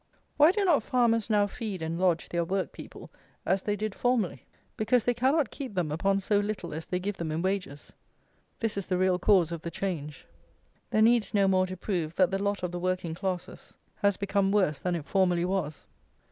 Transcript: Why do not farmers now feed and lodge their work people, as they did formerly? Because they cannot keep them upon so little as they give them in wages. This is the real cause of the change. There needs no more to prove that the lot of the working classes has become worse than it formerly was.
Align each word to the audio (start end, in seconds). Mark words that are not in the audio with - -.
Why 0.35 0.51
do 0.51 0.65
not 0.65 0.81
farmers 0.81 1.29
now 1.29 1.45
feed 1.45 1.83
and 1.83 1.99
lodge 1.99 2.29
their 2.29 2.43
work 2.43 2.71
people, 2.71 3.11
as 3.45 3.61
they 3.61 3.75
did 3.75 3.93
formerly? 3.93 4.47
Because 4.75 5.03
they 5.05 5.13
cannot 5.13 5.51
keep 5.51 5.75
them 5.75 5.91
upon 5.91 6.21
so 6.21 6.39
little 6.39 6.73
as 6.73 6.87
they 6.87 6.97
give 6.99 7.17
them 7.17 7.31
in 7.31 7.43
wages. 7.43 7.93
This 8.61 8.77
is 8.77 8.87
the 8.87 8.97
real 8.97 9.19
cause 9.19 9.51
of 9.51 9.61
the 9.61 9.69
change. 9.69 10.25
There 10.89 11.03
needs 11.03 11.35
no 11.35 11.47
more 11.47 11.67
to 11.67 11.77
prove 11.77 12.15
that 12.15 12.31
the 12.31 12.41
lot 12.41 12.63
of 12.63 12.71
the 12.71 12.79
working 12.79 13.13
classes 13.13 13.77
has 13.97 14.17
become 14.17 14.51
worse 14.51 14.79
than 14.79 14.95
it 14.95 15.05
formerly 15.05 15.45
was. 15.45 15.85